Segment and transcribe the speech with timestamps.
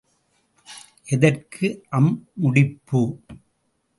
[1.07, 1.67] எதற்கு
[1.89, 2.11] அம்
[2.41, 3.01] முடிப்பு?